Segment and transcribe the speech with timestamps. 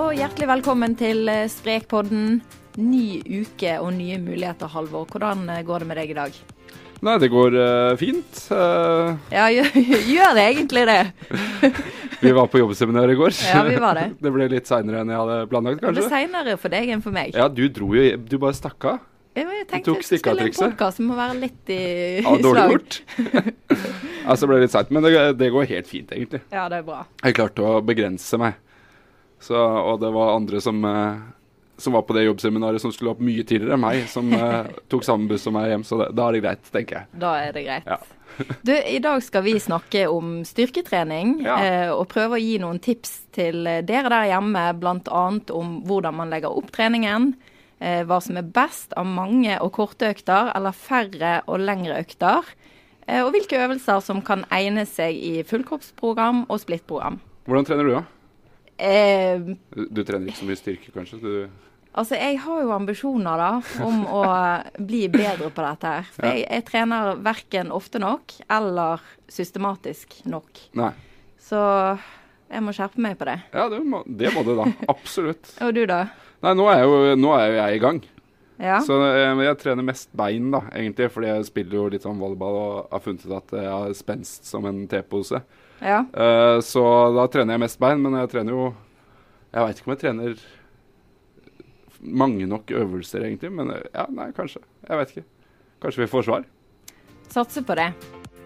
[0.00, 2.38] og hjertelig velkommen til eh, Sprekpodden.
[2.80, 5.04] Ny uke og nye muligheter, Halvor.
[5.10, 6.38] Hvordan eh, går det med deg i dag?
[7.04, 8.40] Nei, det går uh, fint.
[8.52, 9.18] Uh...
[9.32, 9.68] Ja, gjør,
[10.08, 10.98] gjør det egentlig det?
[12.24, 13.36] vi var på jobbseminar i går.
[13.44, 14.06] Ja, vi var det.
[14.24, 16.08] det ble litt seinere enn jeg hadde planlagt, Det ble kanskje.
[16.14, 17.36] seinere for deg enn for meg.
[17.36, 19.04] Ja, du dro jo Du bare stakk av.
[19.36, 21.82] Ja, jeg tenkte jeg skulle en podkast som må være litt i,
[22.24, 22.96] Ja, dårlig gjort.
[24.24, 24.90] altså, det ble litt seint.
[24.96, 26.42] Men det, det går helt fint, egentlig.
[26.48, 27.04] Ja, det er bra.
[27.20, 28.58] Jeg klarte å begrense meg.
[29.40, 31.20] Så, og det var andre som, eh,
[31.80, 35.04] som var på det jobbseminaret som skulle opp mye tidligere enn meg, som eh, tok
[35.06, 35.84] samme buss som meg hjem.
[35.88, 37.08] Så det, da er det greit, tenker jeg.
[37.22, 37.86] Da er det greit.
[37.88, 38.00] Ja.
[38.64, 41.56] Du, I dag skal vi snakke om styrketrening Ja.
[41.66, 45.24] eh, og prøve å gi noen tips til eh, dere der hjemme, bl.a.
[45.56, 47.32] om hvordan man legger opp treningen.
[47.80, 52.46] Eh, hva som er best av mange og korte økter, eller færre og lengre økter.
[53.08, 57.18] Eh, og hvilke øvelser som kan egne seg i fullkroppsprogram og splittprogram.
[57.50, 58.04] Hvordan trener du, da?
[58.80, 59.42] Eh,
[59.74, 61.20] Du, du trener ikke så mye styrke, kanskje?
[61.20, 63.48] Du, Altså, jeg har jo ambisjoner da,
[63.82, 64.20] om å
[64.78, 66.04] bli bedre på dette her.
[66.14, 66.34] For Ja.
[66.38, 70.60] jeg, jeg trener verken ofte nok eller systematisk nok.
[70.78, 70.92] nei.
[71.40, 71.58] Så
[72.50, 73.40] jeg må skjerpe meg på det.
[73.52, 74.68] Ja, det må, det må du, da.
[74.92, 75.50] Absolutt.
[75.66, 76.04] Og du, da?
[76.44, 78.00] Nei, nå er, jo, nå er jo jeg i gang.
[78.60, 78.78] Ja?
[78.86, 81.10] Så jeg, jeg trener mest bein, da, egentlig.
[81.10, 84.46] Fordi jeg spiller jo litt sånn volleyball og har funnet ut at jeg har spenst
[84.46, 85.42] som en tepose.
[85.80, 86.04] Ja.
[86.14, 86.84] Uh, så
[87.16, 88.70] da trener jeg mest bein, men jeg trener jo
[89.50, 90.42] Jeg veit ikke om jeg trener
[92.00, 93.52] mange nok øvelser, egentlig.
[93.52, 94.62] Men eh, ja, nei, kanskje.
[94.88, 95.26] Jeg veit ikke.
[95.82, 96.48] Kanskje vi får svar.
[97.30, 97.90] Satser på det.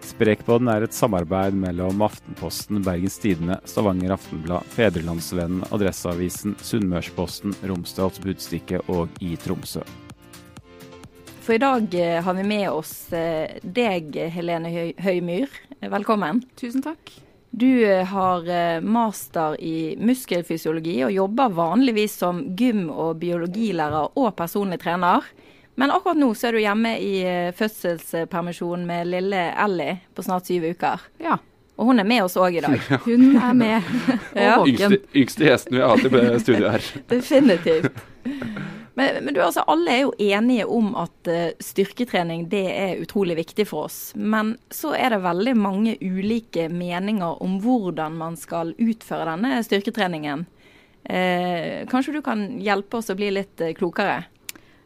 [0.04, 8.82] Sprekpodden er et samarbeid mellom Aftenposten, Bergens Tidende, Stavanger Aftenblad, Fedrelandsvennen, Adresseavisen, Sunnmørsposten, Romsdals Budstikke
[8.92, 9.84] og i Tromsø.
[11.44, 15.60] For i dag eh, har vi med oss deg, Helene Høymyr.
[15.92, 16.44] Velkommen.
[16.60, 17.23] Tusen takk.
[17.56, 24.32] Du eh, har eh, master i muskelfysiologi og jobber vanligvis som gym- og biologilærer og
[24.34, 25.22] personlig trener.
[25.78, 30.50] Men akkurat nå så er du hjemme i eh, fødselspermisjon med lille Ellie på snart
[30.50, 31.06] syv uker.
[31.22, 31.38] Ja,
[31.76, 32.78] Og hun er med oss òg i dag.
[33.06, 33.94] hun er med.
[34.34, 34.58] Og Ja.
[34.66, 36.90] Yngste, yngste gjesten vi har hatt i studio her.
[37.14, 38.02] Definitivt.
[38.94, 43.36] Men, men du, altså, alle er jo enige om at eh, styrketrening det er utrolig
[43.40, 43.98] viktig for oss.
[44.14, 50.46] Men så er det veldig mange ulike meninger om hvordan man skal utføre denne styrketreningen.
[51.04, 54.22] Eh, kanskje du kan hjelpe oss å bli litt eh, klokere?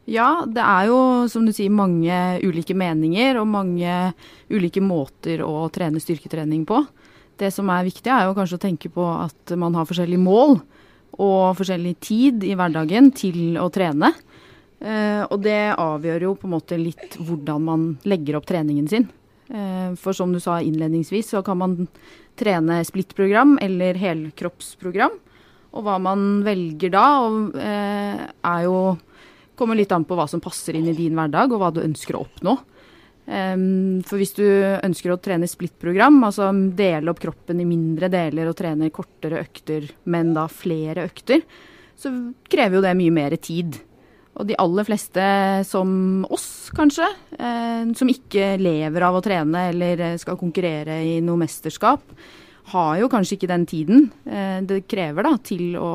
[0.09, 4.15] Ja, det er jo som du sier mange ulike meninger og mange
[4.49, 6.81] ulike måter å trene styrketrening på.
[7.39, 10.57] Det som er viktig er jo kanskje å tenke på at man har forskjellige mål
[11.17, 14.13] og forskjellig tid i hverdagen til å trene.
[14.79, 19.09] Eh, og det avgjør jo på en måte litt hvordan man legger opp treningen sin.
[19.49, 21.77] Eh, for som du sa innledningsvis, så kan man
[22.39, 25.17] trene splittprogram eller helkroppsprogram.
[25.75, 28.99] Og hva man velger da, og, eh, er jo
[29.59, 32.15] kommer litt an på hva som passer inn i din hverdag, og hva du ønsker
[32.15, 32.55] å oppnå.
[33.28, 38.49] Em, for hvis du ønsker å trene splittprogram, altså dele opp kroppen i mindre deler
[38.49, 41.44] og trene kortere økter, men da flere økter,
[41.99, 42.12] så
[42.49, 43.77] krever jo det mye mer tid.
[44.38, 45.22] Og de aller fleste
[45.67, 51.43] som oss, kanskje, eh, som ikke lever av å trene eller skal konkurrere i noe
[51.43, 52.05] mesterskap,
[52.73, 55.93] har jo kanskje ikke den tiden eh, det krever da, til å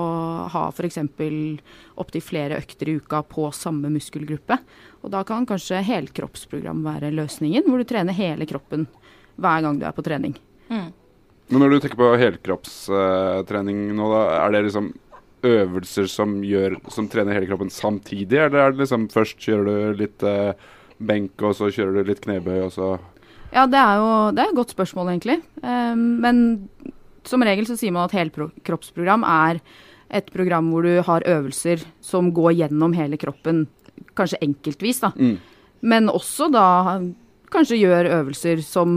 [0.54, 1.00] ha f.eks.
[2.02, 4.58] opptil flere økter i uka på samme muskelgruppe.
[5.04, 8.88] Og da kan kanskje helkroppsprogram være løsningen, hvor du trener hele kroppen
[9.36, 10.38] hver gang du er på trening.
[11.54, 14.94] Men når du tenker på helkroppstrening nå, da, er det liksom
[15.44, 20.00] øvelser som, gjør, som trener hele kroppen samtidig, eller er det liksom først kjører du
[20.06, 20.54] litt eh,
[21.04, 22.94] benk, og så kjører du litt knebøy, og så
[23.54, 25.40] Ja, det er jo det er et godt spørsmål, egentlig.
[25.62, 26.38] Um, men
[27.28, 29.62] som regel så sier man at helkroppsprogram er
[30.14, 33.66] et program hvor du har øvelser som går gjennom hele kroppen,
[34.18, 35.14] kanskje enkeltvis, da.
[35.18, 35.38] Mm.
[35.84, 36.66] Men også da
[37.54, 38.90] kanskje gjør øvelser som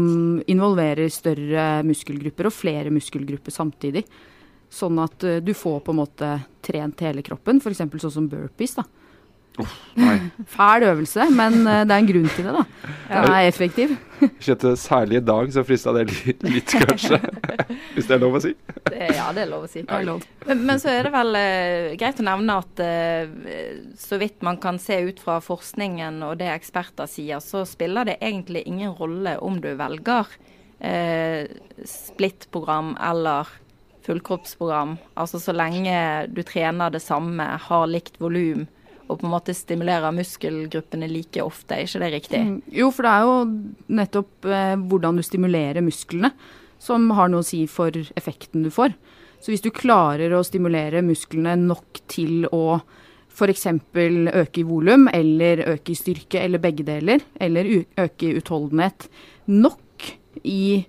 [0.49, 4.06] involverer større muskelgrupper og flere muskelgrupper samtidig.
[4.73, 6.31] Sånn at eh, du får på en måte
[6.64, 7.85] trent hele kroppen, f.eks.
[7.85, 8.76] sånn som burpees.
[8.79, 8.87] da.
[9.97, 10.19] Nei.
[10.53, 12.64] Fæl øvelse, men eh, det er en grunn til det, da.
[13.08, 13.94] Den er effektiv.
[14.41, 17.19] Kjente særlig i dag så frista det litt, litt kanskje.
[17.94, 18.53] Hvis det er lov å si.
[18.88, 19.82] Det, ja, det er lov å si.
[19.85, 20.25] Det er lov.
[20.47, 24.61] Men, men så er det vel eh, greit å nevne at eh, så vidt man
[24.62, 29.37] kan se ut fra forskningen og det eksperter sier, så spiller det egentlig ingen rolle
[29.44, 30.32] om du velger
[30.81, 31.49] eh,
[31.85, 33.50] splittprogram eller
[34.06, 34.97] fullkroppsprogram.
[35.19, 35.99] Altså så lenge
[36.31, 38.67] du trener det samme, har likt volum
[39.06, 41.76] og på en måte stimulerer muskelgruppene like ofte.
[41.76, 42.43] Er ikke det riktig?
[42.43, 43.37] Mm, Jo, for det er jo
[44.00, 46.32] nettopp eh, hvordan du stimulerer musklene
[46.82, 48.94] som har noe å si for effekten du får.
[49.41, 52.81] Så hvis du klarer å stimulere musklene nok til å
[53.37, 53.67] f.eks.
[53.69, 57.69] øke i volum, eller øke i styrke, eller begge deler, eller
[58.00, 59.11] øke i utholdenhet
[59.47, 60.06] nok
[60.44, 60.87] i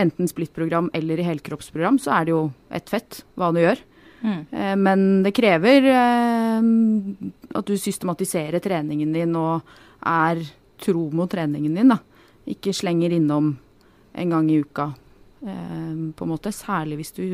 [0.00, 2.42] enten splittprogram eller i helkroppsprogram, så er det jo
[2.72, 3.80] ett fett hva du gjør.
[4.22, 4.40] Mm.
[4.52, 6.62] Eh, Men det krever eh,
[7.56, 9.62] at du systematiserer treningen din og
[10.06, 10.42] er
[10.80, 11.88] tro mot treningen din.
[11.94, 11.98] da.
[12.48, 13.54] Ikke slenger innom
[14.14, 14.90] en gang i uka,
[15.46, 16.52] eh, på en måte.
[16.52, 17.24] Særlig hvis du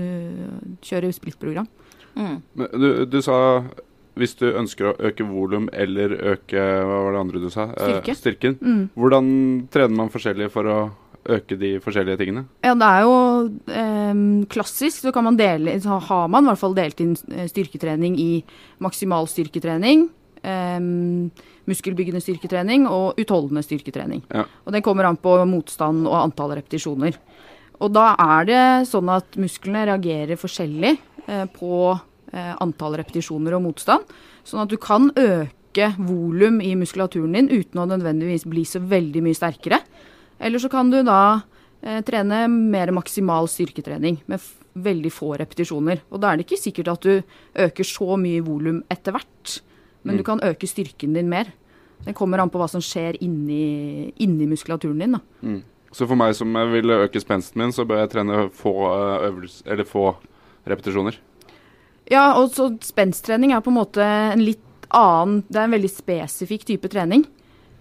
[0.82, 1.68] kjører splittprogram.
[2.16, 2.38] Mm.
[2.54, 3.62] Men du, du sa
[4.16, 7.66] hvis du ønsker å øke volum eller øke Hva var det andre du sa?
[7.76, 8.14] Eh, Styrke.
[8.16, 8.54] styrken.
[8.62, 8.84] Mm.
[8.96, 9.26] Hvordan
[9.72, 10.78] trener man forskjellig for å
[11.32, 12.44] øke de forskjellige tingene?
[12.64, 13.16] Ja, det er jo
[13.72, 17.48] eh, klassisk, så kan man dele, så har man i hvert fall delt inn eh,
[17.50, 18.30] styrketrening i
[18.84, 20.08] maksimal styrketrening,
[20.42, 20.78] eh,
[21.66, 24.22] muskelbyggende styrketrening og utholdende styrketrening.
[24.30, 24.46] Ja.
[24.64, 27.18] Og det kommer an på motstand og antall repetisjoner.
[27.82, 30.94] Og da er det sånn at musklene reagerer forskjellig
[31.26, 34.16] eh, på eh, antall repetisjoner og motstand.
[34.46, 39.24] Sånn at du kan øke volum i muskulaturen din uten å nødvendigvis bli så veldig
[39.26, 39.82] mye sterkere.
[40.38, 41.42] Eller så kan du da
[41.82, 44.42] eh, trene mer maksimal styrketrening med
[44.76, 46.02] veldig få repetisjoner.
[46.12, 47.22] Og da er det ikke sikkert at du
[47.66, 49.60] øker så mye volum etter hvert,
[50.06, 51.48] men du kan øke styrken din mer.
[52.04, 55.16] Det kommer an på hva som skjer inni, inni muskulaturen din.
[55.16, 55.56] da.
[55.96, 58.74] Så for meg som eh, vil øke spensten min, så bør jeg trene få
[59.26, 60.10] øvels, eller få
[60.68, 61.16] repetisjoner.
[62.10, 64.62] Ja, og så spenstrening er på en måte en litt
[64.94, 67.24] annen Det er en veldig spesifikk type trening.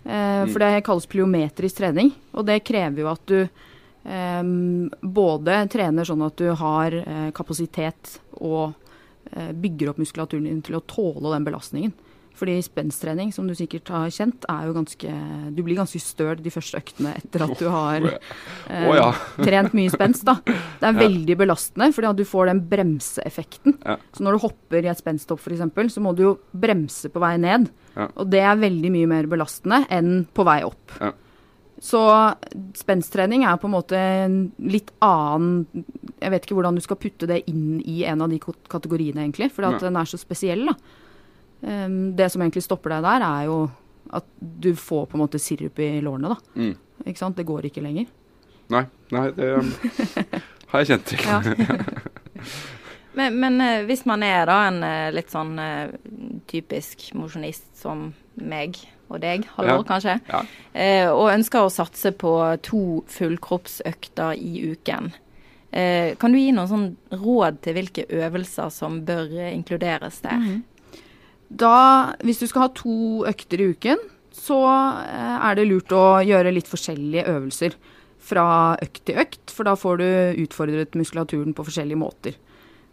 [0.06, 4.44] Eh, For det kalles pliometrisk trening, og det krever jo at du eh,
[5.02, 8.76] både trener sånn at du har eh, kapasitet og
[9.32, 11.96] eh, bygger opp muskulaturen din til å tåle den belastningen.
[12.36, 15.12] Fordi spenstrening, som du sikkert har kjent, er jo ganske
[15.56, 19.10] Du blir ganske støl de første øktene etter at du har eh, oh, ja.
[19.40, 20.26] trent mye spenst.
[20.28, 20.38] da.
[20.46, 23.78] Det er veldig belastende, fordi at du får den bremseeffekten.
[23.86, 23.98] Ja.
[24.16, 27.36] Så når du hopper i et spensthopp f.eks., så må du jo bremse på vei
[27.42, 27.70] ned.
[27.96, 28.10] Ja.
[28.20, 30.98] Og det er veldig mye mer belastende enn på vei opp.
[31.86, 32.02] Så
[32.78, 35.66] spenstrening er på en måte en litt annen
[36.22, 39.52] Jeg vet ikke hvordan du skal putte det inn i en av de kategoriene, egentlig,
[39.54, 39.88] fordi at Nei.
[39.90, 40.64] den er så spesiell.
[40.72, 40.78] da.
[41.62, 43.60] Um, det som egentlig stopper deg der, er jo
[44.14, 46.30] at du får på en måte sirup i lårene.
[46.36, 46.38] da.
[46.56, 46.76] Mm.
[47.06, 47.36] Ikke sant?
[47.38, 48.06] Det går ikke lenger.
[48.70, 49.72] Nei, nei, det um,
[50.72, 51.20] har jeg kjent til.
[51.26, 51.42] Ja.
[53.16, 55.94] Men, men eh, hvis man er da en eh, litt sånn eh,
[56.52, 58.76] typisk mosjonist som meg
[59.08, 59.86] og deg, halvår Ja.
[59.88, 60.42] kanskje, Ja.
[61.14, 62.32] og ønsker å satse på
[62.66, 65.12] to fullkroppsøkter i uken,
[65.72, 70.40] kan du gi noen sånn råd til hvilke øvelser som bør inkluderes der?
[70.42, 70.64] Mhm.
[71.50, 74.02] Da, hvis du skal ha to økter i uken,
[74.36, 74.58] så
[75.06, 77.78] eh, er det lurt å gjøre litt forskjellige øvelser
[78.26, 78.48] fra
[78.82, 80.10] økt til økt, for da får du
[80.46, 82.36] utfordret muskulaturen på forskjellige måter.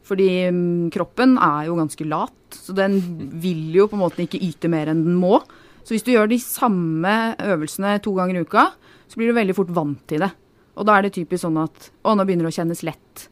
[0.07, 2.99] Fordi mm, kroppen er jo ganske lat, så den
[3.43, 5.41] vil jo på en måte ikke yte mer enn den må.
[5.83, 8.69] Så hvis du gjør de samme øvelsene to ganger i uka,
[9.09, 10.31] så blir du veldig fort vant til det.
[10.79, 13.27] Og da er det typisk sånn at å, nå begynner det å kjennes lett.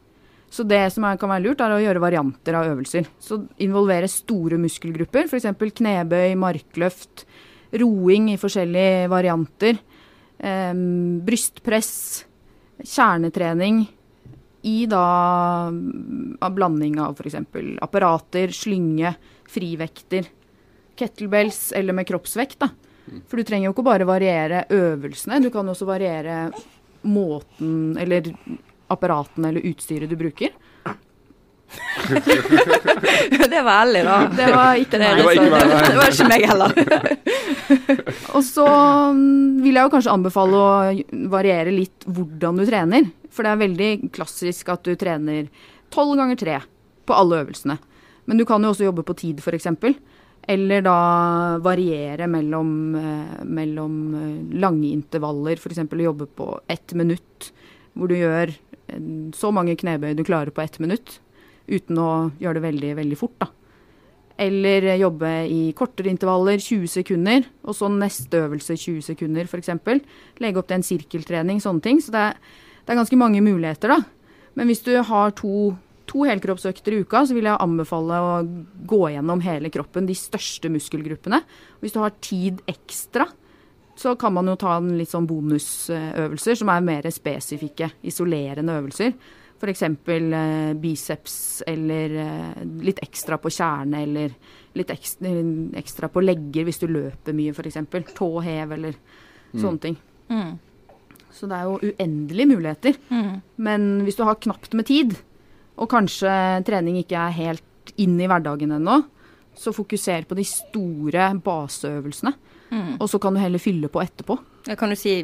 [0.51, 3.07] Så det som er, kan være lurt, er å gjøre varianter av øvelser.
[3.23, 5.47] Så involvere store muskelgrupper, f.eks.
[5.79, 7.23] knebøy, markløft,
[7.79, 9.79] roing i forskjellige varianter,
[10.41, 10.73] Eh,
[11.21, 12.25] brystpress,
[12.83, 13.83] kjernetrening
[14.61, 15.05] i da
[16.39, 17.35] av blanding av f.eks.
[17.81, 19.13] apparater, slynge,
[19.49, 20.25] frivekter,
[20.97, 22.57] kettlebells eller med kroppsvekt.
[22.65, 22.71] da.
[23.29, 26.47] For du trenger jo ikke bare variere øvelsene, du kan også variere
[27.05, 28.33] måten eller
[28.91, 30.53] apparatene eller utstyret du bruker.
[33.51, 34.17] det var ærlig, da.
[34.35, 35.11] Det var ikke det.
[35.17, 36.71] Det var ikke meg, det var ikke meg heller.
[38.35, 40.71] Og så mm, vil jeg jo kanskje anbefale å
[41.31, 43.07] variere litt hvordan du trener.
[43.31, 45.47] For det er veldig klassisk at du trener
[45.93, 46.59] tolv ganger tre
[47.07, 47.77] på alle øvelsene.
[48.29, 49.67] Men du kan jo også jobbe på tid, f.eks.
[50.51, 50.97] Eller da
[51.61, 55.83] variere mellom, eh, mellom eh, lange intervaller, f.eks.
[55.85, 57.51] å jobbe på ett minutt.
[57.93, 58.53] Hvor du gjør
[59.37, 61.19] så mange knebøy du klarer på ett minutt.
[61.71, 63.51] Uten å gjøre det veldig, veldig fort, da.
[64.41, 69.69] Eller jobbe i kortere intervaller, 20 sekunder, og så neste øvelse 20 sekunder f.eks.
[70.41, 72.01] Legge opp til en sirkeltrening, sånne ting.
[72.01, 72.39] Så det er,
[72.81, 73.99] det er ganske mange muligheter, da.
[74.57, 75.75] Men hvis du har to,
[76.09, 78.33] to helkroppsøkter i uka, så vil jeg anbefale å
[78.89, 81.43] gå gjennom hele kroppen, de største muskelgruppene.
[81.83, 83.29] Hvis du har tid ekstra,
[83.95, 89.13] så kan man jo ta en litt sånn bonusøvelser som er mer spesifikke, isolerende øvelser.
[89.61, 89.83] F.eks.
[89.85, 91.35] Eh, biceps
[91.69, 94.33] eller eh, litt ekstra på kjerne eller
[94.77, 95.33] litt ekstra,
[95.77, 97.77] ekstra på legger hvis du løper mye f.eks.
[98.17, 98.97] Tåhev eller
[99.51, 99.97] sånne ting.
[100.31, 100.55] Mm.
[101.31, 102.97] Så det er jo uendelige muligheter.
[103.11, 103.35] Mm.
[103.67, 105.15] Men hvis du har knapt med tid,
[105.77, 106.31] og kanskje
[106.67, 109.01] trening ikke er helt inn i hverdagen ennå,
[109.57, 112.33] så fokuser på de store baseøvelsene.
[112.71, 112.93] Mm.
[113.01, 114.37] Og så kan du heller fylle på etterpå.
[114.69, 115.17] Ja, kan du si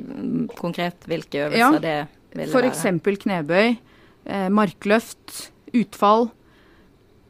[0.58, 1.98] konkret hvilke øvelser Ja, det
[2.36, 2.72] ville For være?
[2.74, 3.78] eksempel knebøy,
[4.26, 6.30] eh, markløft, utfall,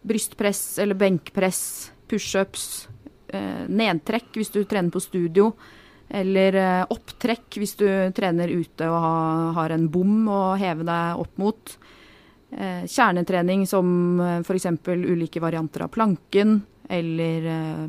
[0.08, 2.88] brystpress eller benkpress, pushups,
[3.30, 5.52] eh, nedtrekk hvis du trener på studio,
[6.10, 9.16] eller eh, opptrekk hvis du trener ute og ha,
[9.60, 11.78] har en bom å heve deg opp mot.
[12.52, 14.66] Eh, kjernetrening som eh, f.eks.
[14.88, 17.88] ulike varianter av planken, eller eh,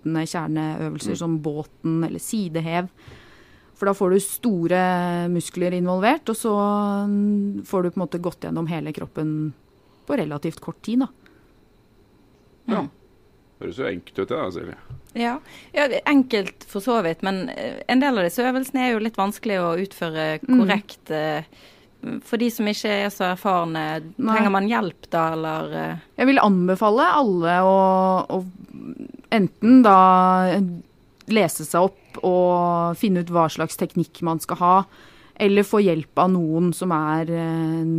[0.00, 2.88] sittende kjerneøvelser som båten eller sidehev.
[3.76, 4.80] For da får du store
[5.32, 6.52] muskler involvert, og så
[7.08, 9.52] mm, får du på en måte gått gjennom hele kroppen
[10.06, 11.00] på relativt kort tid.
[11.00, 11.08] da.
[12.70, 12.82] Ja.
[13.60, 14.76] Høres jo enkelt ut, det da, Silje.
[15.20, 15.34] Ja.
[15.74, 19.16] ja, enkelt for så vidt, men eh, en del av disse øvelsene er jo litt
[19.18, 20.60] vanskelig å utføre Mm.
[20.60, 21.10] korrekt.
[21.10, 21.44] eh,
[22.24, 23.84] For de som ikke er så erfarne,
[24.16, 24.32] Nei.
[24.32, 26.06] trenger man hjelp da, eller eh?
[26.20, 27.76] Jeg vil anbefale alle å,
[28.24, 28.38] å
[29.36, 29.98] enten da
[31.30, 34.74] lese seg opp og finne ut hva slags teknikk man skal ha,
[35.40, 37.92] eller få hjelp av noen som er eh,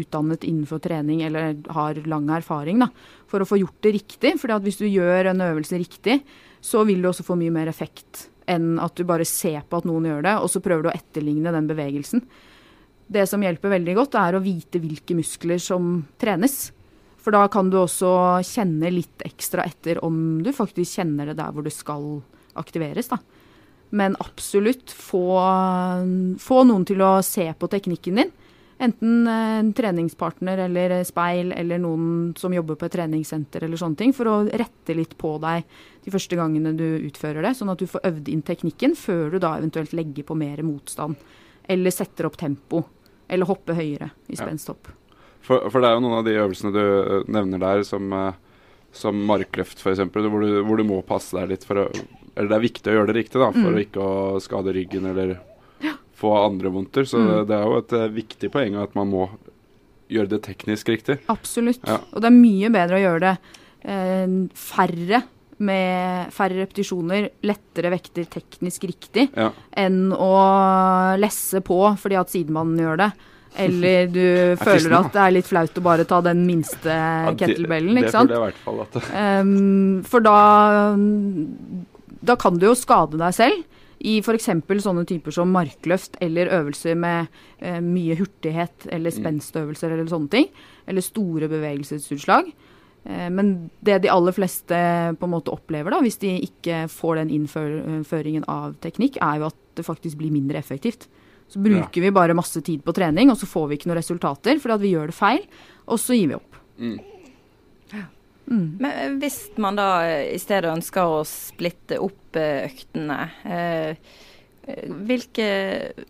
[0.00, 2.88] utdannet innenfor trening eller har lang erfaring, da,
[3.28, 4.36] for å få gjort det riktig.
[4.40, 6.20] For hvis du gjør en øvelse riktig,
[6.64, 9.88] så vil du også få mye mer effekt enn at du bare ser på at
[9.88, 12.24] noen gjør det, og så prøver du å etterligne den bevegelsen.
[13.08, 16.68] Det som hjelper veldig godt, er å vite hvilke muskler som trenes.
[17.18, 18.10] For da kan du også
[18.46, 22.20] kjenne litt ekstra etter om du faktisk kjenner det der hvor det skal
[22.58, 23.08] aktiveres.
[23.08, 23.18] da.
[23.90, 25.24] Men absolutt få,
[26.40, 28.34] få noen til å se på teknikken din.
[28.78, 34.12] Enten en treningspartner eller speil eller noen som jobber på et treningssenter eller sånne ting,
[34.14, 35.64] for å rette litt på deg
[36.04, 39.40] de første gangene du utfører det, sånn at du får øvd inn teknikken før du
[39.42, 41.18] da eventuelt legger på mer motstand.
[41.68, 42.84] Eller setter opp tempo.
[43.28, 44.46] Eller hoppe høyere i Ja.
[45.42, 48.32] For, for det er jo noen av de øvelsene du eh, nevner der, som, eh,
[48.92, 51.90] som markløft f.eks., hvor, du- hvor du må passe deg litt for å
[52.38, 53.74] Eller det er viktig å gjøre det riktig, da, for Mm.
[53.74, 55.40] å ikke å skade ryggen eller
[56.14, 57.02] få andre vondter.
[57.04, 57.46] Så Mm.
[57.48, 59.28] det er jo et eh, viktig poeng at man må
[60.08, 61.18] gjøre det teknisk riktig.
[61.28, 61.80] Absolutt.
[61.84, 61.98] Ja.
[62.12, 63.38] Og det er mye bedre å gjøre det
[63.84, 65.22] eh, færre
[65.58, 69.50] med færre repetisjoner, lettere vekter teknisk riktig, Ja.
[69.76, 70.32] enn å
[71.18, 73.10] lesse på fordi at sidemannen gjør det.
[73.58, 74.20] Eller du
[74.60, 78.12] føler fristende, at det er litt flaut å bare ta den minste Ja, kettlebellen, ikke
[78.12, 78.30] sant?
[78.30, 80.36] føler jeg i hvert fall at um, for da,
[82.28, 83.64] da kan du jo skade deg selv
[83.98, 84.46] i f.eks.
[84.84, 87.26] sånne typer som markløft eller øvelser med
[87.58, 90.46] eh, mye hurtighet eller spenstøvelser eller sånne ting.
[90.86, 92.52] Eller store bevegelsesutslag.
[93.08, 94.78] Eh, men det de aller fleste
[95.18, 99.48] på en måte opplever, da, hvis de ikke får den innføringen av teknikk, er jo
[99.48, 101.08] at det faktisk blir mindre effektivt.
[101.48, 104.58] Så bruker vi bare masse tid på trening, og så får vi ikke noen resultater
[104.60, 105.46] fordi at vi gjør det feil,
[105.88, 106.60] og så gir vi opp.
[106.76, 106.98] mm.
[108.50, 108.76] Mm.
[108.80, 113.90] Men eh, hvis man da eh, i stedet ønsker å splitte opp eh, øktene, eh,
[114.64, 115.48] eh, hvilke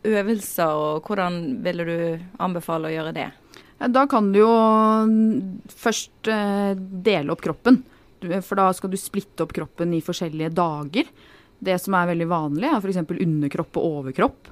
[0.07, 1.99] øvelser og hvordan ville du
[2.38, 3.28] anbefale å gjøre det?
[3.78, 4.52] Da kan du jo
[5.70, 7.82] først eh, dele opp kroppen.
[8.42, 11.11] For da skal du splitte opp kroppen i forskjellige dager.
[11.58, 12.99] Det som er veldig vanlig, er f.eks.
[13.14, 14.50] underkropp og overkropp.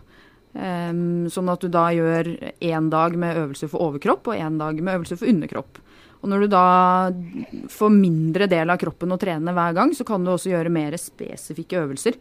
[0.57, 2.31] Ehm, sånn at du da gjør
[2.65, 5.83] én dag med øvelse for overkropp og én dag med øvelse for underkropp.
[6.23, 6.67] Og når du da
[7.71, 10.97] får mindre del av kroppen å trene hver gang, så kan du også gjøre mer
[10.99, 12.17] spesifikke øvelser.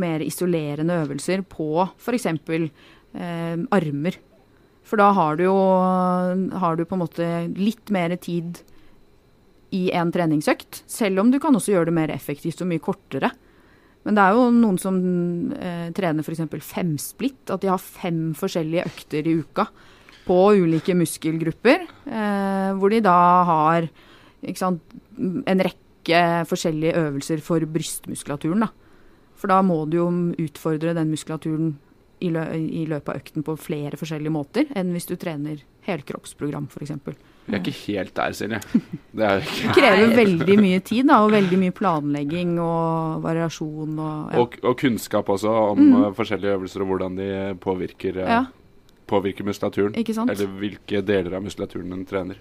[0.00, 2.30] Mer isolerende øvelser på f.eks.
[2.34, 4.18] Eh, armer.
[4.84, 5.56] For da har du jo
[6.60, 8.60] har du på en måte litt mer tid
[9.74, 10.84] i en treningsøkt.
[10.90, 13.32] Selv om du kan også gjøre det mer effektivt og mye kortere.
[14.04, 14.98] Men det er jo noen som
[15.56, 16.44] eh, trener f.eks.
[16.68, 17.48] femsplitt.
[17.50, 19.66] At de har fem forskjellige økter i uka
[20.24, 21.88] på ulike muskelgrupper.
[22.04, 23.88] Eh, hvor de da har
[24.60, 24.84] sant,
[25.16, 28.66] en rekke forskjellige øvelser for brystmuskulaturen.
[28.66, 28.70] Da.
[29.40, 30.08] For da må du jo
[30.44, 31.74] utfordre den muskulaturen
[32.24, 36.66] i, lø i løpet av økten på flere forskjellige måter enn hvis du trener helkroppsprogram
[36.72, 36.92] f.eks.
[37.44, 38.58] Vi er ikke helt der, Silje.
[39.12, 39.66] Det er ikke.
[39.68, 43.98] Det krever veldig mye tid da, og veldig mye planlegging og variasjon.
[44.00, 44.40] Og, ja.
[44.40, 45.90] Og, og kunnskap også om Mm.
[46.06, 47.28] eh, forskjellige øvelser og hvordan de
[47.60, 48.44] påvirker, eh, Ja.
[49.06, 49.92] påvirker muskulaturen.
[50.00, 50.30] Ikke sant?
[50.32, 52.40] Eller hvilke deler av muskulaturen den trener.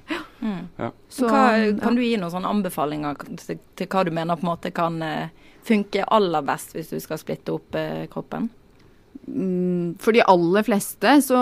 [1.11, 1.43] Så, hva,
[1.83, 5.01] kan du gi noen sånne anbefalinger til, til hva du mener på en måte kan
[5.03, 5.27] eh,
[5.67, 8.49] funke aller best hvis du skal splitte opp eh, kroppen?
[9.27, 11.39] Mm, For de aller fleste så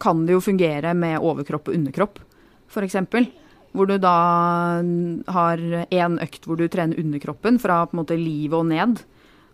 [0.00, 2.20] kan det jo fungere med overkropp og underkropp,
[2.72, 2.98] f.eks.
[3.72, 4.16] Hvor du da
[5.32, 9.00] har én økt hvor du trener underkroppen fra på en måte livet og ned.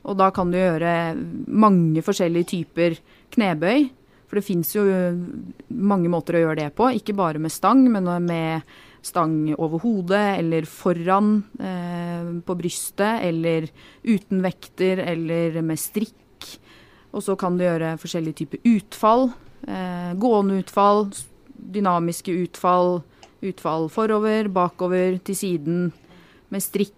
[0.09, 1.15] Og da kan du gjøre
[1.47, 2.99] mange forskjellige typer
[3.35, 3.89] knebøy.
[4.29, 4.85] For det fins jo
[5.73, 6.91] mange måter å gjøre det på.
[6.99, 8.67] Ikke bare med stang, men med
[9.07, 13.69] stang over hodet eller foran eh, på brystet, eller
[14.05, 16.17] uten vekter, eller med strikk.
[17.19, 19.33] Og så kan du gjøre forskjellige typer utfall.
[19.67, 21.09] Eh, gående utfall,
[21.59, 23.01] dynamiske utfall,
[23.43, 25.89] utfall forover, bakover, til siden,
[26.55, 26.95] med strikk.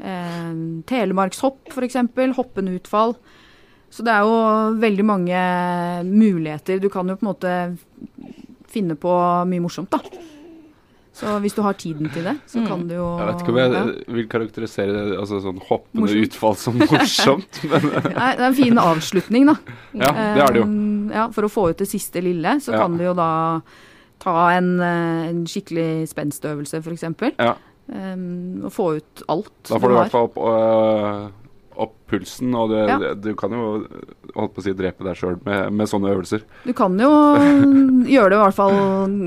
[0.00, 0.54] Eh,
[0.88, 2.00] telemarkshopp f.eks.,
[2.38, 3.12] hoppende utfall.
[3.92, 5.44] Så det er jo veldig mange
[6.08, 6.80] muligheter.
[6.80, 7.54] Du kan jo på en måte
[8.68, 9.12] finne på
[9.48, 10.00] mye morsomt, da.
[11.18, 13.56] Så hvis du har tiden til det, så kan du jo Jeg vet ikke om
[13.58, 13.80] jeg ja.
[14.14, 16.28] vil karakterisere det, altså sånn hoppende Morsomt.
[16.28, 19.56] utfall som morsomt, men Nei, det er en fin avslutning, da.
[19.98, 20.68] ja, det er det jo.
[21.16, 22.84] Ja, for å få ut det siste lille, så Ja.
[22.84, 23.30] kan du jo da
[24.22, 27.04] ta en, eh, en skikkelig spenstøvelse, f.eks.
[27.38, 27.56] Ja.
[27.88, 31.30] Um, og få ut alt Da får du i hvert fall opp, øh,
[31.78, 33.14] opp pulsen, og det, Ja.
[33.14, 33.86] du kan jo
[34.34, 36.42] holdt på å si drepe deg sjøl med, med sånne øvelser.
[36.66, 37.08] Du kan jo
[38.14, 38.78] gjøre det i hvert fall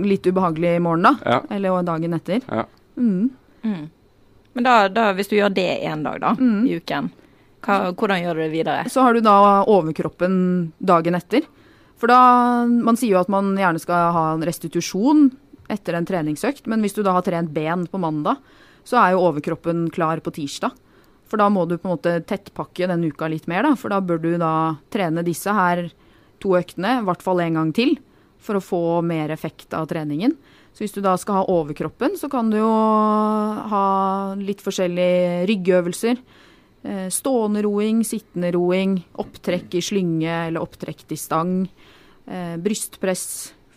[0.08, 1.14] litt ubehagelig i morgen, da.
[1.26, 1.40] Ja.
[1.50, 2.42] Eller dagen etter.
[2.50, 2.66] Ja.
[2.98, 3.30] Mm.
[3.64, 3.90] Mm.
[4.54, 6.66] Men da, da, hvis du gjør det én dag da, Mm.
[6.68, 7.12] i uken,
[7.64, 8.86] hva, hvordan gjør du det videre?
[8.90, 11.46] Så har du da overkroppen dagen etter.
[12.02, 15.30] For da Man sier jo at man gjerne skal ha en restitusjon
[15.70, 18.38] etter en treningsøkt, men hvis du da har trent ben på mandag,
[18.84, 20.72] så er jo overkroppen klar på tirsdag.
[21.32, 23.76] For da må du på en måte tettpakke den uka litt mer, da.
[23.80, 25.86] For da bør du da trene disse her
[26.44, 27.96] to øktene, i hvert fall en gang til,
[28.42, 30.36] for å få mer effekt av treningen.
[30.76, 32.72] Så hvis du da skal ha overkroppen, så kan du jo
[33.72, 33.86] ha
[34.40, 36.20] litt forskjellige ryggøvelser.
[36.84, 41.58] Eh, Stående roing, sittende roing, opptrekk i slynge eller opptrekk til stang.
[42.28, 43.26] Eh, brystpress,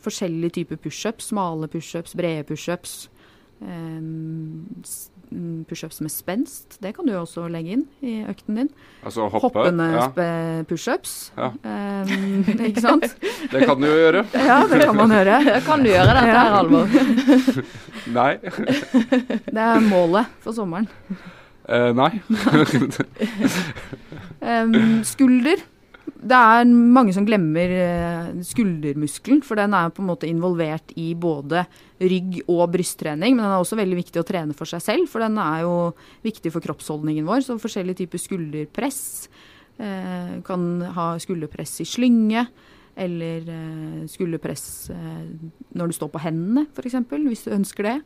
[0.03, 1.31] forskjellige typer pushups.
[1.31, 3.05] Smale pushups, brede pushups.
[5.69, 8.69] Pushups med spenst, det kan du også legge inn i økten din.
[9.05, 9.49] Altså hoppe.
[9.49, 10.07] Hoppende Ja,
[10.69, 11.33] pushups.
[11.37, 11.51] Ja.
[11.65, 13.07] Um, ikke sant?
[13.53, 14.25] det kan du jo gjøre.
[14.49, 15.39] Ja, det kan man gjøre.
[15.49, 16.59] Det Kan du gjøre dette her.
[16.61, 16.87] Alvor?
[18.15, 18.33] Nei.
[19.51, 20.89] Det er målet for sommeren.
[21.65, 22.11] Uh, nei.
[24.45, 25.63] Um, skulder.
[26.25, 31.11] Det er mange som glemmer eh, skuldermuskelen, for den er på en måte involvert i
[31.21, 31.67] både
[32.01, 33.35] rygg- og brysttrening.
[33.35, 35.75] Men den er også veldig viktig å trene for seg selv, for den er jo
[36.25, 37.45] viktig for kroppsholdningen vår.
[37.45, 39.03] Så forskjellige typer skulderpress.
[39.77, 40.65] Eh, kan
[40.97, 42.47] ha skulderpress i slynge.
[42.97, 45.27] Eller eh, skulderpress eh,
[45.75, 47.99] når du står på hendene, f.eks., hvis du ønsker det.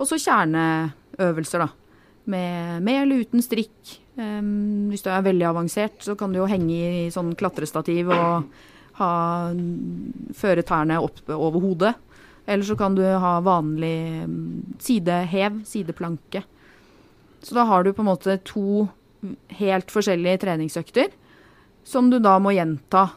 [0.00, 1.81] Og så kjerneøvelser, da.
[2.24, 3.96] Med, med eller uten strikk.
[4.14, 8.52] Um, hvis du er veldig avansert, så kan du jo henge i sånn klatrestativ og
[8.98, 9.10] ha,
[10.36, 11.94] føre tærne opp over hodet.
[12.46, 14.26] Eller så kan du ha vanlig
[14.82, 16.44] sidehev, sideplanke.
[17.42, 18.86] Så da har du på en måte to
[19.58, 21.10] helt forskjellige treningsøkter
[21.86, 23.08] som du da må gjenta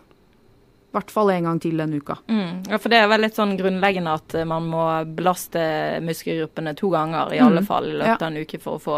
[0.96, 2.16] i hvert fall en gang til denne uka.
[2.32, 2.62] Mm.
[2.72, 4.86] Ja, for det er vel litt sånn grunnleggende at eh, man må
[5.18, 5.66] belaste
[6.06, 7.48] muskelgruppene to ganger, i Mm.
[7.50, 8.98] alle fall i løpet av en uke for å få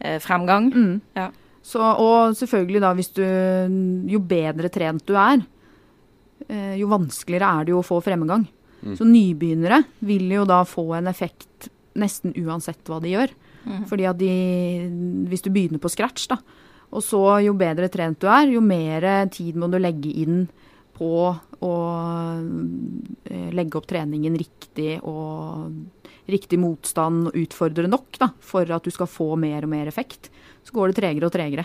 [0.00, 0.70] eh, fremgang.
[0.72, 1.00] Mm.
[1.18, 1.28] Ja.
[1.62, 3.24] Så, og selvfølgelig da, hvis du
[4.08, 5.42] Jo bedre trent du er,
[6.48, 8.46] eh, jo vanskeligere er det jo å få fremgang.
[8.82, 8.94] Mm.
[8.96, 13.28] Så nybegynnere vil jo da få en effekt nesten uansett hva de gjør.
[13.66, 13.86] Mhm.
[13.90, 16.36] Fordi at de Hvis du begynner på scratch, da,
[16.92, 20.48] og så jo bedre trent du er, jo mer tid må du legge inn
[20.98, 21.12] på
[21.64, 21.74] å
[23.24, 25.70] eh, legge opp treningen riktig og
[26.28, 30.28] riktig motstand og utfordre nok da, for at du skal få mer og mer effekt.
[30.66, 31.64] Så går det tregere og tregere.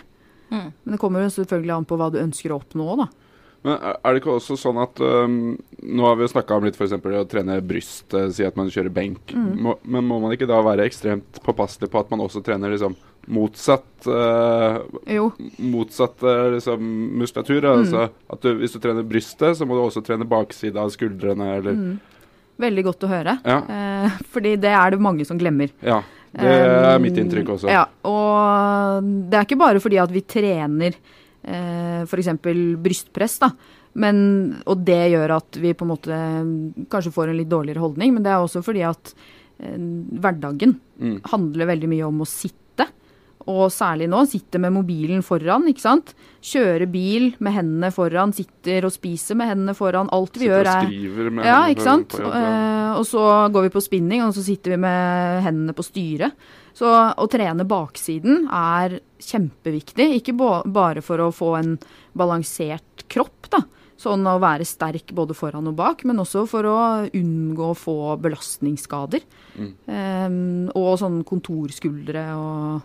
[0.54, 0.70] Mm.
[0.70, 3.10] Men det kommer jo selvfølgelig an på hva du ønsker å oppnå, da.
[3.64, 6.76] Men er det ikke også sånn at um, Nå har vi jo snakka om litt
[6.76, 6.98] f.eks.
[7.00, 9.32] å trene bryst, si at man kjører benk.
[9.32, 9.50] Mm.
[9.64, 12.96] Må, men må man ikke da være ekstremt påpasselig på at man også trener liksom
[13.28, 14.80] motsatt uh.
[15.64, 16.82] Motsatt uh, liksom,
[17.22, 17.64] muskulatur?
[17.64, 17.78] Mm.
[17.80, 21.54] Altså at du, hvis du trener brystet, så må du også trene baksida av skuldrene,
[21.60, 21.94] eller Mm.
[22.62, 23.32] Veldig godt å høre.
[23.50, 23.56] Ja.
[23.66, 25.72] Eh, fordi det er det mange som glemmer.
[25.82, 26.04] Ja.
[26.32, 27.68] Det er Um, mitt inntrykk også.
[27.70, 30.94] Ja, og det er ikke bare fordi at vi trener
[31.44, 32.30] eh, f.eks.
[32.82, 33.50] brystpress, da.
[33.96, 36.20] Men, og det gjør at vi på en måte
[36.94, 39.16] kanskje får en litt dårligere holdning, men det er også fordi at
[39.60, 39.78] eh,
[40.22, 41.18] hverdagen Mm.
[41.26, 42.60] handler veldig mye om å sitte.
[43.52, 46.14] Og særlig nå, sitte med mobilen foran, ikke sant.
[46.44, 50.08] Kjøre bil med hendene foran, sitter og spiser med hendene foran.
[50.16, 52.16] Alt vi Sitter gjør og er skriver med Ja, hendene ikke sant.
[52.20, 52.42] jobb, ja.
[52.94, 56.36] Eh, og så går vi på spinning, og så sitter vi med hendene på styret.
[56.74, 60.08] Så å trene baksiden er kjempeviktig.
[60.22, 60.34] Ikke
[60.66, 61.76] bare for å få en
[62.18, 63.64] balansert kropp, da.
[64.04, 66.78] Sånn å være sterk både foran og bak, men også for å
[67.14, 69.22] unngå å få belastningsskader.
[69.88, 70.30] Eh,
[70.76, 72.82] og sånn kontorskuldre og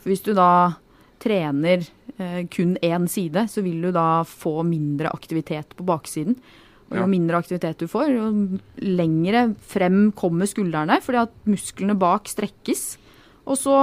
[0.00, 0.48] For hvis du da
[1.20, 1.84] trener
[2.18, 6.36] eh, kun én side, så vil du da få mindre aktivitet på baksiden.
[6.90, 7.06] Og jo Ja.
[7.06, 12.96] mindre aktivitet du får, jo lengre frem kommer skuldrene, fordi at musklene bak strekkes.
[13.46, 13.76] Og så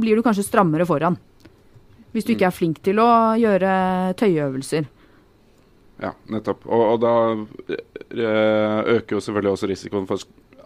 [0.00, 1.16] blir du kanskje strammere foran.
[2.14, 4.86] Hvis du ikke er flink til å gjøre tøyeøvelser.
[6.00, 6.62] Ja, nettopp.
[6.66, 7.12] Og, og da
[7.74, 10.18] eh, øker jo selvfølgelig også risikoen for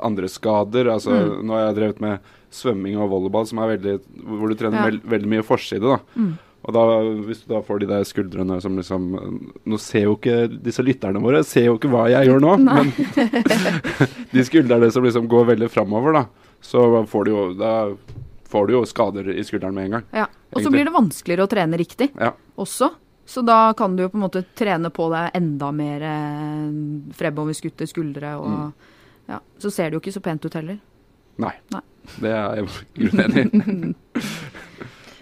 [0.04, 0.90] andre skader.
[0.92, 1.46] Altså, Mm.
[1.46, 2.18] Nå har jeg drevet med
[2.50, 4.84] svømming og volleyball, som er veldig, hvor du trener Ja.
[4.90, 5.80] veld, veldig mye forside.
[5.82, 5.98] da.
[6.16, 6.38] Mm.
[6.68, 6.80] Og da,
[7.28, 9.04] hvis du da får de der skuldrene som liksom
[9.64, 12.90] Nå ser jo ikke disse lytterne våre ser jo ikke hva jeg gjør nå, men
[14.34, 16.24] de skuldrene som liksom går veldig framover, da,
[16.60, 17.96] så får du jo
[18.48, 20.04] får du jo skader i skulderen med en gang.
[20.16, 20.26] Ja.
[20.56, 22.32] Og så blir det vanskeligere å trene riktig Ja.
[22.56, 22.90] også.
[23.28, 26.70] Så da kan du jo på en måte trene på deg enda mer eh,
[27.12, 28.30] fremoverskutte skuldre.
[28.40, 28.72] Og Mm.
[29.28, 30.78] ja, så ser det jo ikke så pent ut heller.
[31.42, 31.54] Nei.
[31.74, 31.84] Nei.
[32.18, 33.94] Det er jeg grunnenig i.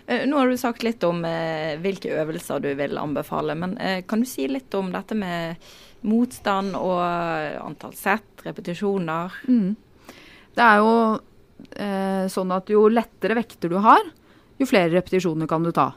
[0.07, 4.05] Eh, Nå har du sagt litt om eh, hvilke øvelser du vil anbefale, men eh,
[4.07, 5.59] kan du si litt om dette med
[6.07, 9.35] motstand og antall sett, repetisjoner?
[9.51, 9.73] Mm.
[10.55, 10.93] Det er jo
[11.75, 14.07] eh, sånn at jo lettere vekter du har,
[14.57, 15.91] jo flere repetisjoner kan du ta.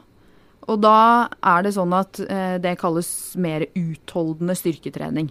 [0.66, 5.30] Og da er det sånn at eh, det kalles mer utholdende styrketrening.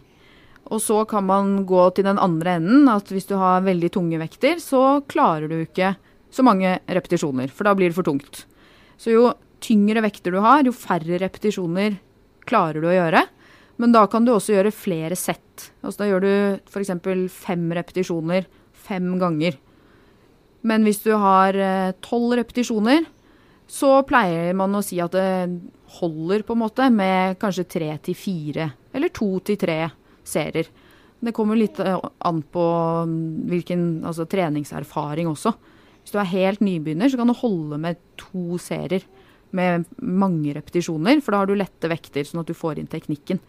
[0.69, 4.19] Og så kan man gå til den andre enden, at hvis du har veldig tunge
[4.21, 5.95] vekter, så klarer du ikke
[6.29, 8.43] så mange repetisjoner, for da blir det for tungt.
[9.01, 9.31] Så jo
[9.63, 11.97] tyngre vekter du har, jo færre repetisjoner
[12.49, 13.25] klarer du å gjøre.
[13.79, 15.69] Men da kan du også gjøre flere sett.
[15.81, 16.31] Altså da gjør du
[16.69, 16.93] f.eks.
[17.33, 18.45] fem repetisjoner
[18.89, 19.57] fem ganger.
[20.67, 23.05] Men hvis du har eh, tolv repetisjoner,
[23.69, 25.29] så pleier man å si at det
[25.99, 29.79] holder på en måte med kanskje tre til fire, eller to til tre
[30.29, 30.69] serier.
[31.19, 32.65] Det kommer litt eh, an på
[33.09, 33.19] mm,
[33.51, 35.53] hvilken altså, treningserfaring også.
[35.99, 39.03] Hvis du er helt nybegynner, så kan du holde med to serier
[39.55, 43.41] med mange repetisjoner, for da har du lette vekter, sånn at du får inn teknikken.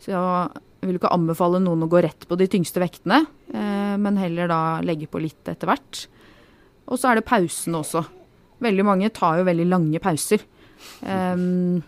[0.00, 4.20] Så jeg vil ikke anbefale noen å gå rett på de tyngste vektene, eh, men
[4.20, 6.06] heller da legge på litt etter hvert.
[6.90, 8.04] Og så er det pausene også.
[8.64, 10.42] Veldig mange tar jo veldig lange pauser.
[11.04, 11.82] Um,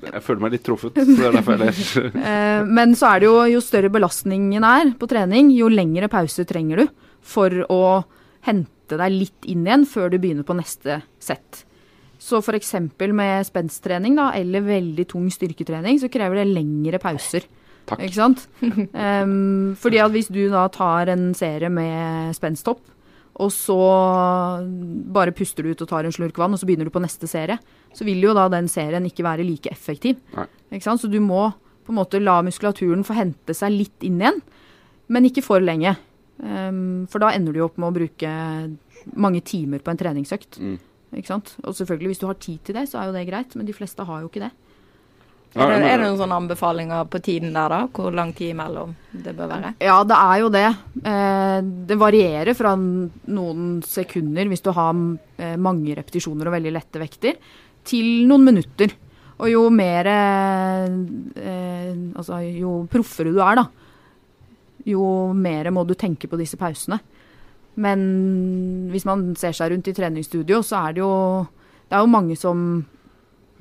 [0.00, 0.96] Jeg føler meg litt truffet.
[0.96, 2.20] så det er derfor jeg ler.
[2.30, 6.44] Eh, men så er det jo, jo større belastningen er på trening, jo lengre pause
[6.48, 6.86] trenger du
[7.20, 7.82] for å
[8.46, 11.64] hente deg litt inn igjen før du begynner på neste sett.
[12.20, 12.74] Så f.eks.
[13.16, 17.46] med spensttrening da, eller veldig tung styrketrening, så krever det lengre pauser.
[17.88, 18.02] Takk.
[18.04, 18.44] Ikke sant?
[18.60, 22.82] um, fordi at hvis du da tar en serie med spensthopp,
[23.40, 23.78] og så
[25.14, 27.28] bare puster du ut og tar en slurk vann, og så begynner du på neste
[27.30, 27.56] serie,
[27.96, 30.20] så vil jo da den serien ikke være like effektiv.
[30.76, 31.48] Så du må
[31.86, 34.42] på en måte la muskulaturen få hente seg litt inn igjen,
[35.10, 35.96] men ikke for lenge.
[36.40, 38.30] Um, for da ender du opp med å bruke
[39.16, 40.60] mange timer på en treningsøkt.
[40.60, 40.76] Mm.
[41.18, 41.54] Ikke sant?
[41.64, 43.74] Og selvfølgelig, hvis du har tid til det, så er jo det greit, men de
[43.74, 44.52] fleste har jo ikke det.
[45.50, 47.80] Er det, er det noen sånne anbefalinger på tiden der, da?
[47.90, 49.72] Hvor lang tid imellom det bør være?
[49.82, 50.66] Ja, det er jo det.
[51.10, 51.56] Eh,
[51.90, 54.94] det varierer fra noen sekunder hvis du har
[55.42, 57.40] eh, mange repetisjoner og veldig lette vekter,
[57.82, 58.94] til noen minutter.
[59.40, 60.86] Og jo mer eh,
[61.40, 63.66] eh, Altså, jo proffere du er, da,
[64.86, 67.00] jo mer må du tenke på disse pausene.
[67.80, 68.00] Men
[68.92, 71.12] hvis man ser seg rundt i treningsstudio, så er det jo
[71.90, 72.84] Det er jo mange som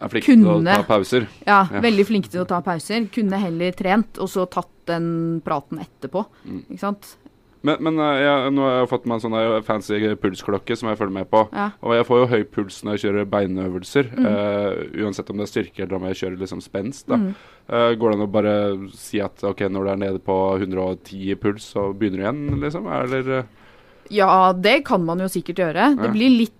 [0.01, 1.27] Er flink til å ta pauser.
[1.45, 1.81] ja, Ja.
[1.81, 3.07] veldig flinke til å ta pauser.
[3.12, 6.25] Kunne heller trent, og så tatt den praten etterpå.
[6.45, 6.63] Mm.
[6.69, 7.15] Ikke sant?
[7.62, 10.97] Men, men eh, jeg, nå har jeg fått meg en sånn fancy pulsklokke som jeg
[10.97, 11.41] følger med på.
[11.51, 11.71] Ja.
[11.83, 14.25] Og jeg får jo høy puls når jeg kjører beinøvelser, Mm.
[14.25, 17.07] Uh, uansett om det er styrke eller om jeg kjører liksom spenst.
[17.12, 17.33] Mm.
[17.69, 18.55] Uh, går det an å bare
[18.95, 22.62] si at ok, når du er nede på 110 i puls, så begynner du igjen,
[22.63, 22.88] liksom?
[22.88, 23.43] Eller eh,
[24.09, 25.95] Ja, det kan man jo sikkert gjøre.
[25.99, 26.58] Det blir litt, eh,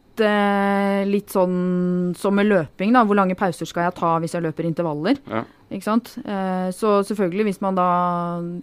[1.10, 3.05] litt sånn som med løping, da.
[3.08, 5.21] Hvor lange pauser skal jeg ta hvis jeg løper intervaller?
[5.29, 5.43] Ja.
[5.69, 6.15] Ikke sant?
[6.25, 7.89] Eh, så selvfølgelig, hvis man da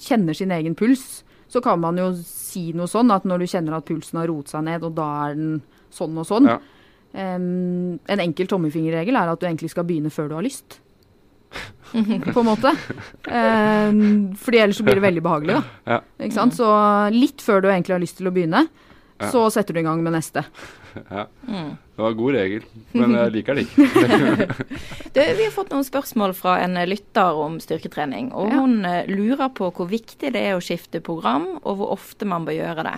[0.03, 3.77] kjenner sin egen puls, så kan man jo si noe sånn at når du kjenner
[3.77, 5.61] at pulsen har roet seg ned, og da er den
[5.95, 6.51] sånn og sånn.
[6.51, 6.59] Ja.
[7.17, 10.81] Um, en enkel tommelfingerregel er at du egentlig skal begynne før du har lyst.
[12.35, 12.73] på en måte.
[13.31, 15.95] Um, fordi ellers så blir det veldig behagelig, da.
[15.95, 16.01] Ja.
[16.27, 16.59] Ikke sant?
[16.59, 16.67] Så
[17.15, 18.67] litt før du egentlig har lyst til å begynne.
[19.17, 19.31] Ja.
[19.33, 20.45] Så setter du i gang med neste.
[20.97, 21.27] Ja.
[21.45, 22.63] Det var en god regel,
[22.97, 24.47] men jeg liker det ikke.
[25.13, 28.31] Du, vi har fått noen spørsmål fra en lytter om styrketrening.
[28.33, 28.63] og Ja.
[28.63, 32.49] Hun eh, lurer på hvor viktig det er å skifte program, og hvor ofte man
[32.49, 32.97] bør gjøre det.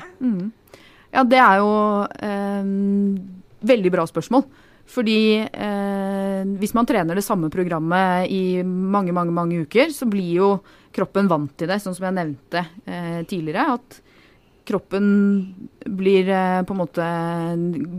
[1.10, 1.74] Ja, det er jo
[2.22, 2.70] eh,
[3.74, 4.46] veldig bra spørsmål.
[4.88, 10.38] Fordi eh, hvis man trener det samme programmet i mange, mange, mange uker, så blir
[10.38, 10.52] jo
[10.96, 13.74] kroppen vant til det, sånn som jeg nevnte eh, tidligere.
[13.74, 13.98] At
[14.68, 15.10] kroppen
[15.98, 17.10] blir eh, på en måte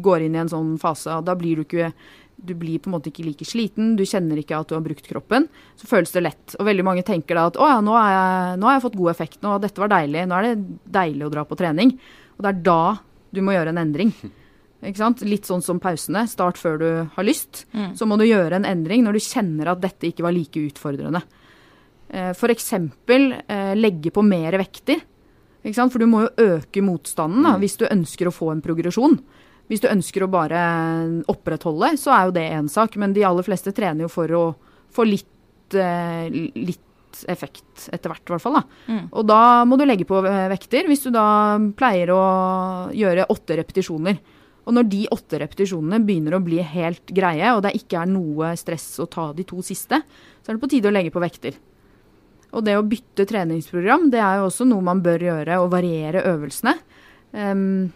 [0.06, 1.94] går inn i en sånn fase, og da blir du ikke
[2.40, 5.08] du blir på en måte ikke like sliten, du kjenner ikke at du har brukt
[5.10, 5.50] kroppen.
[5.76, 6.56] Så føles det lett.
[6.56, 9.12] Og veldig mange tenker da at å ja, nå, jeg, nå har jeg fått god
[9.12, 11.92] effekt, nå, dette var deilig, nå er det deilig å dra på trening.
[12.38, 12.84] Og det er da
[13.36, 14.14] du må gjøre en endring.
[14.80, 15.26] Ikke sant?
[15.28, 16.24] Litt sånn som pausene.
[16.32, 17.66] Start før du har lyst.
[18.00, 21.22] Så må du gjøre en endring når du kjenner at dette ikke var like utfordrende.
[22.10, 22.74] Eh, F.eks.
[22.74, 25.04] Eh, legge på mer vekter.
[25.64, 29.20] For du må jo øke motstanden da, hvis du ønsker å få en progresjon.
[29.70, 30.60] Hvis du ønsker å bare
[31.30, 32.96] opprettholde, så er jo det én sak.
[32.98, 34.44] Men de aller fleste trener jo for å
[34.96, 36.86] få litt, eh, litt
[37.28, 38.60] effekt etter hvert, i hvert fall.
[38.60, 38.64] Da.
[39.12, 42.24] Og da må du legge på vekter, hvis du da pleier å
[42.96, 44.20] gjøre åtte repetisjoner.
[44.70, 48.54] Og når de åtte repetisjonene begynner å bli helt greie, og det ikke er noe
[48.60, 50.02] stress å ta de to siste,
[50.42, 51.58] så er det på tide å legge på vekter.
[52.56, 56.26] Og det å bytte treningsprogram, det er jo også noe man bør gjøre, og variere
[56.32, 56.76] øvelsene.
[57.32, 57.92] Um,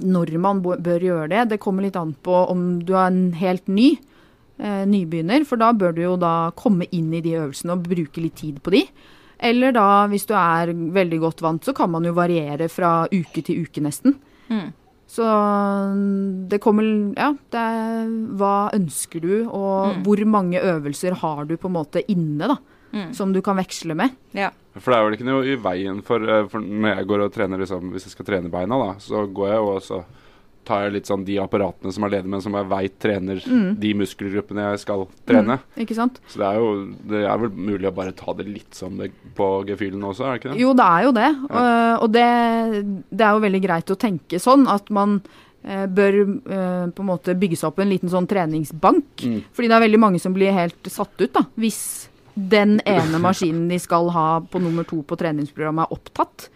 [0.00, 3.68] når man bør gjøre det, det kommer litt an på om du er en helt
[3.68, 7.86] ny eh, nybegynner, for da bør du jo da komme inn i de øvelsene og
[7.88, 8.82] bruke litt tid på de.
[9.36, 13.44] Eller da, hvis du er veldig godt vant, så kan man jo variere fra uke
[13.44, 14.16] til uke nesten.
[14.48, 14.68] Mm.
[15.06, 16.86] Så mm, det kommer
[17.16, 18.08] Ja, det er
[18.38, 22.58] hva ønsker du, og hvor mange øvelser har du på en måte inne, da.
[23.16, 24.14] Som du kan veksle med.
[24.36, 24.50] Ja.
[24.76, 27.34] For det er vel ikke noe i veien for, eh, for når jeg går og
[27.34, 30.04] trener liksom, Hvis jeg skal trene beina, da, så går jeg og så
[30.66, 33.40] tar jeg litt sånn de apparatene som er ledige, men som jeg veit trener
[33.78, 35.60] de muskelgruppene jeg skal trene.
[35.78, 36.18] Ikke sant?
[36.26, 36.70] Så det er jo
[37.12, 40.32] det er vel mulig å bare ta det litt sånn det- på gefühlen også, er
[40.32, 40.60] det ikke det?
[40.64, 41.30] Jo, det er jo det.
[41.46, 42.26] Og, og det,
[43.14, 45.20] det er jo veldig greit å tenke sånn at man
[45.62, 49.22] eh, bør uh, på en måte bygge seg opp en liten sånn treningsbank.
[49.22, 49.40] Mm.
[49.52, 51.46] Fordi det er veldig mange som blir helt satt ut, da.
[51.54, 56.48] Hvis den ene maskinen de skal ha på nummer to på treningsprogrammet er opptatt.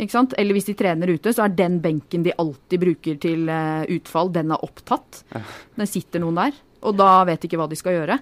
[0.00, 0.32] Ikke sant?
[0.40, 4.30] Eller hvis de trener ute, så er den benken de alltid bruker til eh, utfall,
[4.32, 5.24] den er opptatt.
[5.76, 8.16] Det sitter noen der, og da vet de ikke hva de skal gjøre.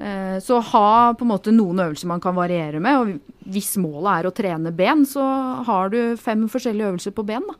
[0.00, 2.96] Eh, Så ha på en måte noen øvelser man kan variere med.
[2.96, 5.20] Og hvis målet er å trene ben, så
[5.68, 7.44] har du fem forskjellige øvelser på ben.
[7.44, 7.58] Da.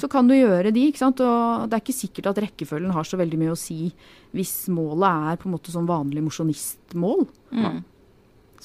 [0.00, 0.86] Så kan du gjøre de.
[0.88, 1.20] ikke sant?
[1.20, 3.90] Og det er ikke sikkert at rekkefølgen har så veldig mye å si
[4.32, 7.26] hvis målet er på en måte sånn vanlig mosjonistmål.
[7.52, 7.84] Mm.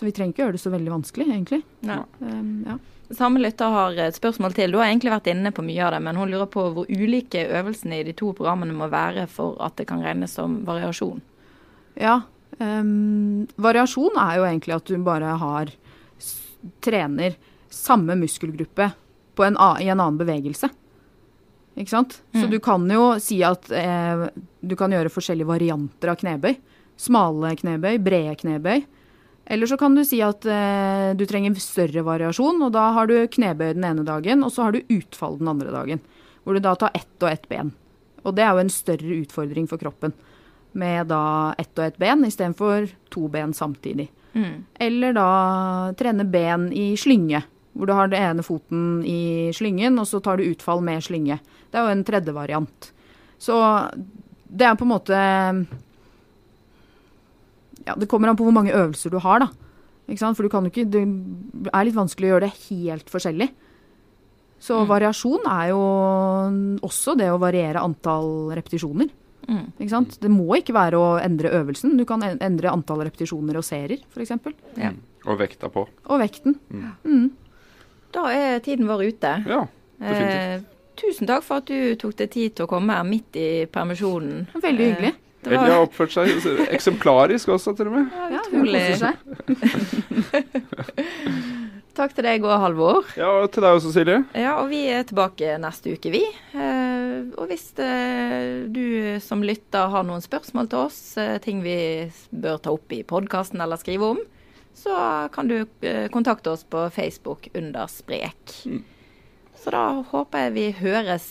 [0.01, 1.59] Så vi trenger ikke gjøre det så veldig vanskelig, egentlig.
[1.85, 1.99] Ja.
[2.25, 2.79] Um, ja.
[3.13, 4.73] Samme lytter har et spørsmål til.
[4.73, 7.43] Du har egentlig vært inne på mye av det, men hun lurer på hvor ulike
[7.59, 11.21] øvelsene i de to programmene må være for at det kan regnes som variasjon.
[12.01, 12.23] Ja.
[12.57, 15.69] um, variasjon er jo egentlig at du bare har
[16.81, 17.37] trener
[17.69, 18.89] samme muskelgruppe
[19.37, 20.71] på en, i en annen bevegelse.
[21.77, 22.17] Ikke sant?
[22.33, 24.25] Så du kan jo si at eh,
[24.59, 26.57] du kan gjøre forskjellige varianter av knebøy.
[26.99, 28.83] Smale knebøy, brede knebøy.
[29.45, 33.15] Eller så kan du si at eh, du trenger større variasjon, og da har du
[33.27, 36.01] knebøy den ene dagen, og så har du utfall den andre dagen.
[36.43, 37.73] Hvor du da tar ett og ett ben.
[38.21, 40.13] Og det er jo en større utfordring for kroppen.
[40.77, 44.07] Med da ett og ett ben istedenfor to ben samtidig.
[44.79, 45.27] Eller da
[45.99, 47.43] trene ben i slynge.
[47.73, 51.39] Hvor du har den ene foten i slyngen, og så tar du utfall med slynge.
[51.71, 52.91] Det er jo en tredje variant.
[53.41, 53.57] Så
[54.51, 55.19] det er på en måte
[57.87, 59.49] Ja, det kommer an på hvor mange øvelser du har, da.
[60.09, 60.37] Ikke sant?
[60.37, 61.01] For du kan jo ikke Det
[61.71, 63.49] er litt vanskelig å gjøre det helt forskjellig.
[64.61, 65.81] Så variasjon er jo
[66.85, 69.09] også det å variere antall repetisjoner.
[69.49, 70.17] Ikke sant?
[70.21, 71.95] Det må ikke være å endre øvelsen.
[71.97, 74.35] Du kan endre antall repetisjoner og serier, f.eks.
[74.77, 74.91] Ja.
[75.25, 75.87] Og vekta på.
[76.05, 76.59] Og vekten.
[78.11, 79.33] Da er tiden vår ute.
[79.47, 79.63] Ja,
[80.01, 80.67] definitivt.
[80.67, 83.49] Eh, tusen takk for at du tok deg tid til å komme her midt i
[83.71, 84.47] permisjonen.
[84.61, 85.13] Veldig hyggelig.
[85.41, 86.27] Var- Ellie har oppført seg
[86.69, 88.05] eksemplarisk også, til og med.
[88.29, 88.81] Ja, utrolig.
[88.81, 90.41] hun koser seg.
[91.97, 93.07] Takk til deg òg, Halvor.
[93.19, 94.19] Ja, og til deg også, Silje.
[94.37, 96.21] Ja, og vi er tilbake neste uke, vi.
[96.55, 101.75] Eh, og hvis eh, du som lytter har noen spørsmål til oss, eh, ting vi
[102.31, 104.21] bør ta opp i podkasten eller skrive om,
[104.77, 104.95] så
[105.35, 105.57] kan du
[106.13, 108.53] kontakte oss på Facebook under Sprek.
[109.61, 111.27] Så da håper jeg vi høres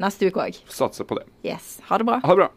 [0.00, 0.56] neste uke òg.
[0.72, 1.26] Satser på det.
[1.46, 1.76] Yes.
[1.90, 2.16] Ha det bra.
[2.24, 2.48] Ha det bra.